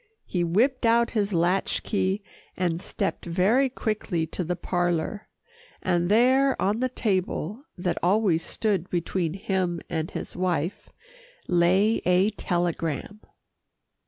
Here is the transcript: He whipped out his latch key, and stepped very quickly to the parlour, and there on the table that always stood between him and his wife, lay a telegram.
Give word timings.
He 0.25 0.43
whipped 0.43 0.83
out 0.83 1.11
his 1.11 1.31
latch 1.31 1.83
key, 1.83 2.23
and 2.57 2.81
stepped 2.81 3.23
very 3.23 3.69
quickly 3.69 4.25
to 4.25 4.43
the 4.43 4.55
parlour, 4.55 5.27
and 5.79 6.09
there 6.09 6.59
on 6.59 6.79
the 6.79 6.89
table 6.89 7.65
that 7.77 7.99
always 8.01 8.43
stood 8.43 8.89
between 8.89 9.35
him 9.35 9.79
and 9.91 10.09
his 10.09 10.35
wife, 10.35 10.89
lay 11.47 12.01
a 12.03 12.31
telegram. 12.31 13.19